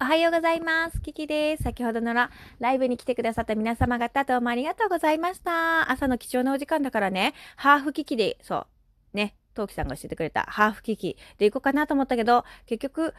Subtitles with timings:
[0.00, 1.00] おはようございます。
[1.00, 1.64] キキです。
[1.64, 2.30] 先ほどのら
[2.60, 5.90] ライブに来てくださった皆様方どうもありがとうございました。
[5.90, 8.68] 朝の貴重なお時間だからね、ハーフキキで、そ
[9.12, 13.12] う、ね、トウキさんが教えてくれたハーフキキで行こうかなと思ったけど、結局、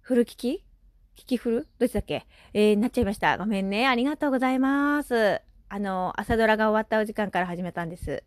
[0.00, 0.64] フルキキ？
[1.16, 1.68] キキフル？
[1.80, 2.28] どっちだっけ？
[2.54, 3.36] えー、なっちゃいました。
[3.36, 3.88] ごめんね。
[3.88, 5.40] ありがとうございます。
[5.68, 8.22] あの、朝ドラが終わったお時間から始めたんです。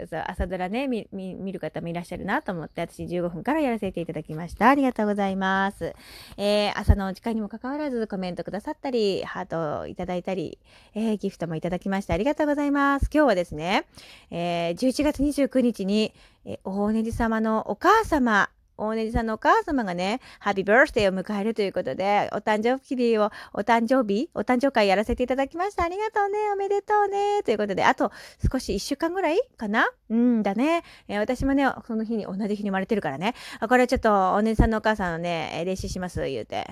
[0.00, 4.68] そうそう、朝ドラね、見、見、見る方もいらっしゃるなと思って、私15分からやらせていただきました。
[4.68, 5.94] ありがとうございます。
[6.36, 10.58] えー、朝のお時間にもかかわらずコメントくださったり、ハートをいただいたり、
[10.94, 13.10] えー、ギフトもいただきましてありがとうございます。
[13.12, 13.86] 今日はですね、
[14.30, 18.48] えー、11月29日に、えー、大根じ様のお母様、
[18.80, 25.84] 大根さんのお母様がね、ハッピーバースデーを迎えるということで、お誕生日を、お誕生日、お誕生会やらせていただきました。
[25.84, 28.10] ありがとうね、おめでとうね、ということで、あと
[28.50, 29.86] 少し1週間ぐらいかな？
[30.08, 36.66] うんだね、えー、私もね、その日に、同じ日に生まれてるからね、あこれちょっと、お姉さんのお母さんのね、霊視します、言うて。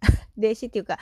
[0.36, 0.98] 霊視っていうか、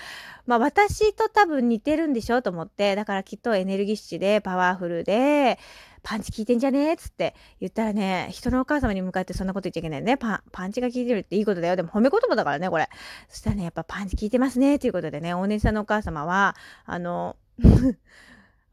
[0.47, 5.59] まあ私と多分似てるんでしょうと思って、だからきっとエネルギッシュで、パワフルで、
[6.03, 6.91] パンチ効いてんじゃね？
[6.91, 10.17] えっつって言ったらね、人のお母様に向かってそんなこと言っちゃいけないね。
[10.17, 11.77] パン、パンチが効いてるっていいことだよ。
[11.77, 12.89] でも褒め言葉だからね、これ。
[13.28, 17.36] そしたらね、やっぱパンチ効いてますね、ということでね、お姉さんのお母様は、あの、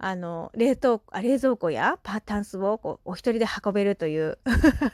[0.02, 4.38] あの、冷凍、あ冷蔵庫やパータンスをこうお一人で運べるという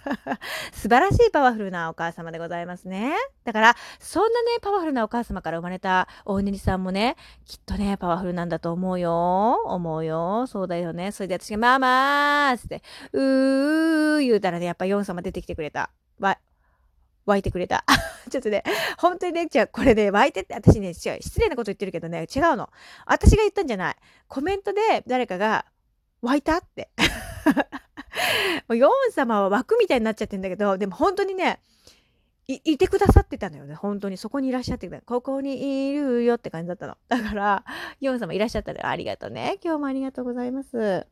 [0.73, 3.13] 素晴らしいパワフルなお母様でございますね。
[3.43, 9.61] だから、そんなね、パワフルなお母様から生まれた大ねりさんもね、きっとね、パワフルなんだと思うよ。
[9.65, 10.47] 思うよ。
[10.47, 11.11] そうだよね。
[11.11, 12.81] それで私が、ママーって、
[13.13, 15.91] うー言うたらね、やっぱヨン様出てきてくれた。
[17.25, 17.85] 湧いてくれた。
[18.29, 18.63] ちょっとね、
[18.97, 22.69] 本当にね、じゃあこれね、湧いてって、私ね、違う、失礼なこと言ってるけどね、違うの。
[23.05, 23.95] 私が言ったんじゃない。
[24.27, 25.65] コメントで誰かが、
[26.21, 26.57] 湧いた？
[26.57, 26.89] って。
[28.67, 31.59] もうヨン様は湧くみたいになっちゃってんだけど、でも本当にね、
[32.47, 33.75] い、いてくださってたのよね。
[33.75, 34.17] 本当に。
[34.17, 35.01] そこにいらっしゃってた。
[35.01, 36.97] ここにいるよって感じだったの。
[37.07, 37.65] だから、
[37.99, 39.57] ヨン様いらっしゃったらありがとうね。
[39.63, 41.07] 今日もありがとうございます。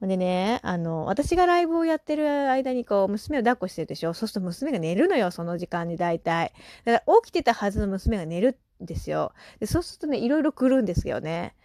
[0.00, 4.14] でね、あの、私がライブをやってる間にこう、娘を抱っこしてるでしょ？
[4.14, 6.52] そうすると娘が寝るのよ、その時間に大体。
[6.84, 9.32] だから起きてたはずの娘が寝るんですよ。
[9.58, 11.56] でそうするとね、いろいろ来るんですよね。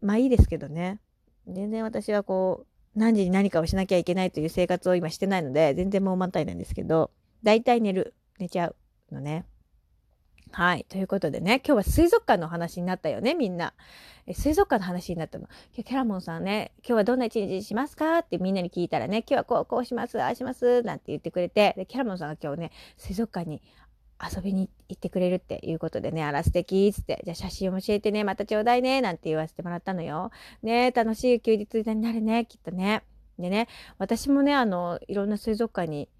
[0.00, 1.00] まあいいですけどね。
[1.46, 7.10] 全然私はこう、何時に何かをしなきゃいけないという生活を今してないので、全然もう満タイなんですけど、
[7.42, 8.76] 大体寝る、寝ちゃう
[9.14, 9.44] のね。
[10.54, 10.84] はい。
[10.86, 13.72] ということでね、今日は水族館の話になったよね、みんな。
[14.26, 15.48] え水族館の話になったの？
[15.72, 18.18] キャラモンさんね、今日はどんな一日にしますか？
[18.18, 23.62] ってみんなに聞いたらね、今日はこう、こうします、ああします、なんて言ってくれて、で、キャラモンさんが今日ね、水族館に
[24.22, 30.30] 遊びに行ってくれるっていうことでね、あら素敵っつって、じゃあ写真を教えてね、またちょうだいね、なんて言わせてもらったのよ。
[30.62, 33.04] ね楽しい休日になるね、きっとね。
[33.38, 36.10] でね、私もね、あの、いろんな水族館に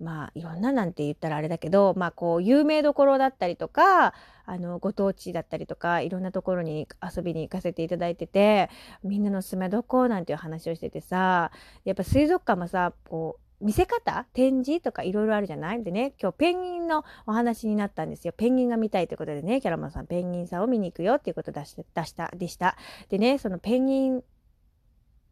[0.00, 4.12] まあいろんななんて言ったらあれだけどまあこう有名どころだったりとか
[4.44, 8.70] あのご当地だったりとかいろんなところに遊びに行かせていただいてて
[9.02, 11.50] みんなのおすめどこなんていう話をしててさ
[11.84, 15.82] やっぱ水族館もさこう見せ方展示とかいろいろあるじゃない？
[15.82, 18.34] でね今日ペンギンのお話になったんですよ。
[18.36, 22.76] ペンギンが見たいということでねキャラマンさんペンギンさんを見に行くよっていうこと出し出したでした
[23.08, 24.24] でねそのペンギン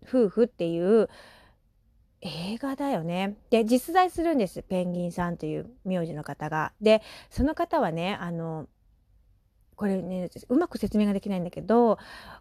[0.07, 1.09] 夫婦っていう
[2.23, 3.37] 映画だよね。
[3.51, 4.63] で、実在するんです。
[4.63, 6.73] ペンギンさんという名字の方が。
[6.81, 8.69] で、その方はね、あの、
[9.75, 11.99] これね、うまく説明ができないんだけど、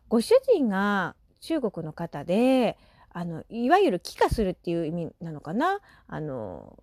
[0.08, 2.78] ご主人が中国の方で、
[3.10, 6.78] あの、いわゆる帰化するっていう意味なのかなあの、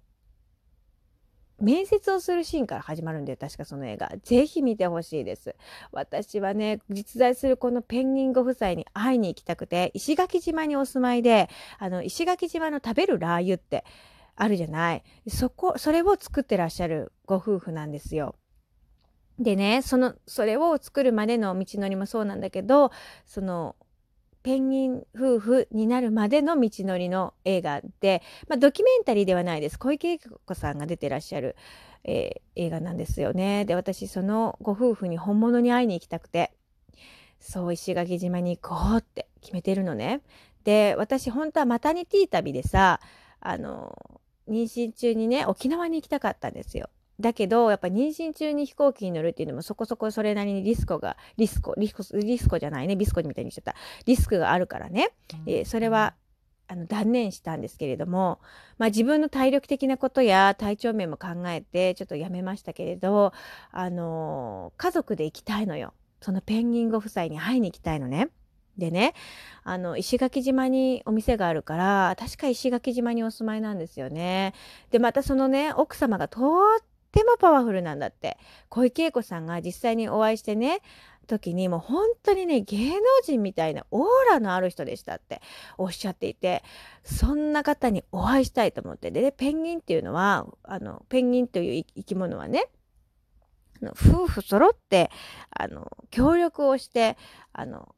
[1.60, 4.12] 面接をするシーンから始まるんで、確かその映画。
[4.22, 5.56] ぜひ見てほしいです。
[5.92, 11.48] 私はね、実在するこのペンギンご夫妻に会いに行きたくて、石垣島にお住まいで、
[11.78, 13.84] あの、石垣島の食べるラー油って
[14.36, 15.02] あるじゃない。
[15.28, 18.36] そこ、それを作ってらっしゃるご夫婦なんですよ。
[19.38, 22.90] でね、その、それを作るまでの道のりもそうなんだけど、
[23.26, 23.76] その、
[24.48, 29.78] ペンギン夫婦になるまでの道のりの映画で、まあ、ドキュメンタリーではないです。
[29.78, 31.54] 小池栄子さんが出てらっしゃる、
[32.02, 33.66] えー、映画なんですよね。
[33.66, 36.54] で、私、そのご夫婦に本物に会いに行きたくて、
[37.40, 40.22] そう、石垣島に行こうって決めてるのね。
[40.64, 43.00] で、私、本当はマタニティ旅でさ、
[43.40, 43.94] あの、
[44.48, 46.88] 妊娠中にね、沖縄に行きたかったんですよ。
[47.20, 53.74] だけど、やっぱ妊娠中に飛行機に乗るっていうのもそこそこそれなりにリスコが、リスコ、リスコ、リスコじゃないね、ビスコみたいにしちゃった。
[54.06, 55.10] リスクがあるからね。
[55.46, 56.14] えー、それは、
[56.68, 58.40] あの、断念したんですけれども、
[58.78, 63.32] まあ自分の体力的なことや体調面も考えて、ちょっとやめましたけれど、
[63.72, 65.94] あのー、家族で行きたいのよ。
[66.20, 68.28] そのペンギンご夫妻に会いに行きたいのね。
[68.78, 69.14] でね、
[69.64, 74.54] あの、石垣島にお店があるから、確か石垣島にお住まいなんですよね。
[74.90, 76.40] で、またそのね、奥様がと
[76.80, 76.82] っ
[77.12, 78.38] てもパワフルなんだって。
[78.68, 80.80] 小池栄子さんが実際にお会いしてね
[81.26, 85.40] 時にもう本当にね芸能人みたいなオーラのある人でしたって。
[85.76, 86.62] おっしゃっていて
[87.04, 89.10] そんな方にお会いしたいと思って。
[89.10, 92.68] で、ね、ペンギンっていうのはあのペンギンという生き物はね
[93.82, 95.10] 夫婦揃って
[95.50, 97.16] あの協力をして
[97.52, 97.94] あの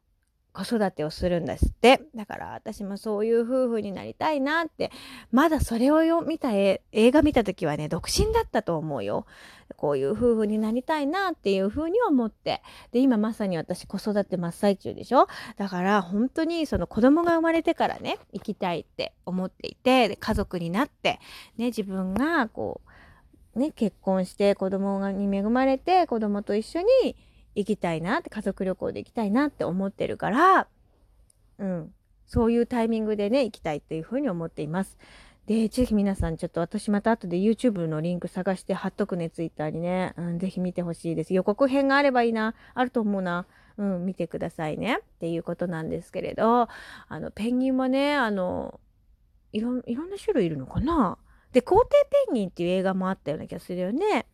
[0.53, 2.01] 子育てをするんですって。
[2.15, 4.91] だから私もそういう夫婦になりたいなって、
[5.31, 9.25] まだそれをよ見た映画見た時はね、独身だったと思うよ。
[9.77, 12.61] こういう夫婦になりたいなっていうふうに思って。
[12.91, 15.27] で、今まさに私子育て真っ最中でしょ
[15.57, 21.19] だから本当にその子供が生まれてからね、行きたいって思っていて、家族になって、
[21.57, 22.81] ね、自分がこ
[23.55, 27.15] う、ね、結婚して子供に恵まれて子供と一緒に
[27.55, 30.67] 行きたいなって家族旅行で行きたいなって思ってるから
[31.59, 31.93] うん
[32.25, 34.97] そういうタイミングでね行きたいっていうふうに思っています。
[35.47, 40.13] で、ぜひ皆さんちょっと私また後で YouTube のリンク探して貼っとくね、Twitter にね。
[40.15, 41.33] うん、ぜひ見てほしいです。
[41.33, 42.55] 予告編があればいいな。
[42.73, 43.47] あると思うな。
[43.77, 44.99] うん、見てくださいね。
[45.01, 46.69] っていうことなんですけれど、
[47.07, 48.79] あの、ペンギンはね、あの、
[49.51, 51.17] いろ、いろんな種類いるのかな
[51.51, 54.27] で、皇帝ペンギンっていう映画もあったような気がするよね。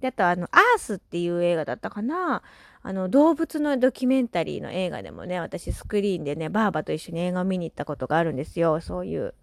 [0.00, 2.42] で、あとあの、アースっていう映画だったかな。
[2.82, 8.80] あの、動物のドキュメンタリーの映画でもね、私スクリーンでね、ばあばと一緒に映画を見に行ったことがあるんですよ。
[8.80, 9.34] そういう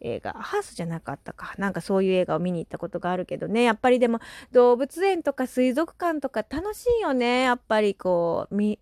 [0.00, 0.32] 映画。
[0.34, 1.54] ハースじゃなかったか。
[1.58, 3.64] なんかそういう映画を見に行ったことがあるけどね。
[3.64, 4.20] やっぱりでも
[4.52, 7.42] 動物園とか水族館とか楽しいよね。
[7.42, 8.78] やっぱりこう、目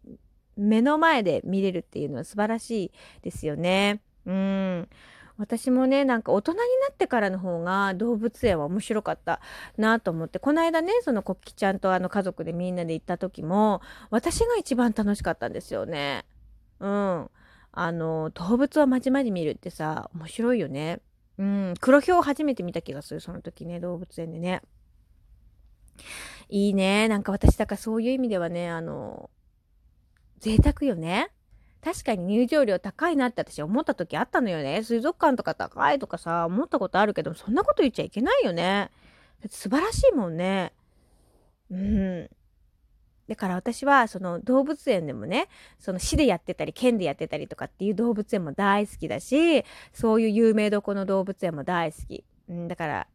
[0.57, 2.93] の前で見れるっていうのは素晴らしい
[3.23, 4.03] ですよね。
[4.27, 4.89] うん。
[5.37, 9.41] 私もねなんか大人になってからの方が動物園は面白かった
[9.77, 16.25] なと思ってこの間ねそのコッキちゃんとあの家族でみんなで行った時も私が一番楽しかったんですよね。
[16.81, 17.31] うん。
[17.77, 21.01] あの動物をまじまじ見るってさ面白いよね。
[21.39, 21.75] うん。
[21.81, 24.63] 黒ヒョウ初めて見た気がするその時ね動物園でね。
[26.49, 27.09] いいね。
[27.09, 29.31] なんか私だからそういう意味ではねあの
[30.39, 31.31] 贅沢よね。
[31.85, 34.83] 確かに入場料高いなって私思った時あったのよね。
[34.83, 38.91] 水族館とか高いとかさ、思ったことあるけど、そんなこと言っちゃいけないよね。
[39.43, 40.73] だって素晴らしいもんね。
[41.71, 42.31] うん。
[43.29, 45.49] だから私はその動物園でもね、
[45.79, 52.25] その市でやってたり県でやってたりとかっていう動物園も大好きだし、そういう有名どこの動物園も大好き。
[52.49, 53.07] うん、だから、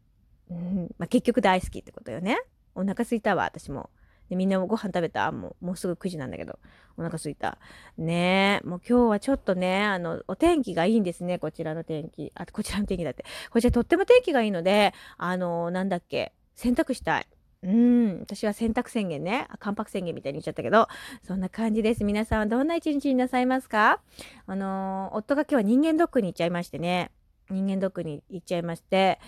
[0.48, 2.38] うんまあ、結局大好きってことよね。
[2.76, 3.90] お腹すいたわ、私も。
[4.30, 5.30] で、みんなもご飯食べた？
[5.32, 6.58] もう、もうすぐ9時なんだけど、
[6.96, 7.58] お腹すいた。
[7.98, 12.32] ねえ、もう今日はちょっとね、あの、お天気がいいんですね、こちらの天気。
[12.34, 13.26] あ、こちらの天気だって。
[13.50, 17.26] こちらとっても天気がいいので、あの、なんだっけ、洗濯したい。
[17.62, 20.88] うん、私は洗濯宣言ね、あ関白宣言みたいに言っちゃったけど、
[21.22, 22.04] そんな感じです。
[22.04, 24.00] 皆さんはどんな一日になさいますか？
[24.46, 27.10] あの夫が今日は人間ドックに行っちゃいましてね、
[27.50, 29.20] 人間ドックに行っちゃいまして、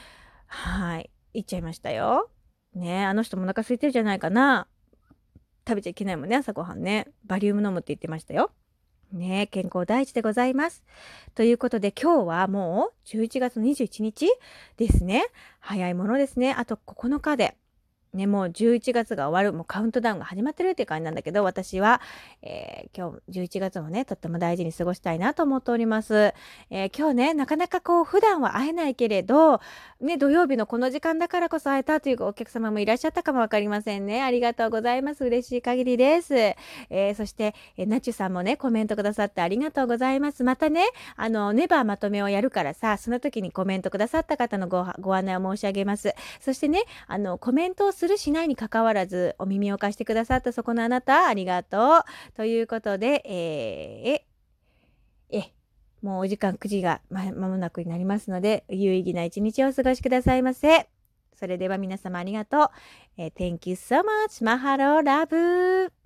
[0.46, 2.30] はい、行っちゃいましたよ。
[2.74, 4.66] ねあの人もお腹空いてるじゃないかな。
[5.66, 7.08] 食べちゃいけないもんね、朝ごはんね。
[7.24, 8.50] バリウム飲むって言ってましたよ。
[9.12, 10.82] ね健康第一でございます。
[11.34, 14.26] ということで今日はもう11月21日
[14.76, 15.24] ですね。
[15.60, 16.52] 早いものですね。
[16.52, 17.56] あと9日で
[18.14, 22.02] ね、もう11月が終わる、もうカウントダウンが始まってるっていう感じなんだけど、私は、
[22.42, 26.34] えー、今日11月もね、とっても大事に過ごしたいなと思っております。
[26.68, 29.62] えー、今日ね、なかなかこう、普段は会えないけれど、
[30.02, 34.22] ね、土曜日のこの時間だからこそ会えたというお客様もいらっしゃったかもわかりませんね。
[34.22, 35.24] ありがとうございます。
[35.24, 36.34] 嬉しい限りです。
[36.34, 40.44] えー、そして、えナチュさんもね、コメントくださってありがとうございます。
[40.44, 40.84] またね、
[41.16, 46.14] あの、ネバーまとめをやるからさ、その時にコメントくださった方のごご案内を申し上げます。
[46.40, 52.36] そしてね、あの、コメントをするしないにかかわらずお耳を貸してくださったそこのあなたありがとう。
[52.36, 55.52] ということで、えー、え、
[56.02, 60.88] もうお時間9時がまもなくになりますので、有意義な一日をお過ごしくださいませ。
[61.38, 62.72] それでは皆様ありがと
[63.18, 63.22] う。
[63.22, 64.44] Thank you so much.
[64.44, 66.01] マハローラブ